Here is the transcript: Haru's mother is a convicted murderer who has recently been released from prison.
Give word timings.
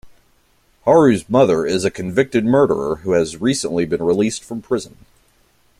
Haru's 0.85 1.29
mother 1.29 1.63
is 1.63 1.85
a 1.85 1.91
convicted 1.91 2.43
murderer 2.43 2.95
who 3.03 3.11
has 3.11 3.39
recently 3.39 3.85
been 3.85 4.01
released 4.01 4.43
from 4.43 4.59
prison. 4.59 5.05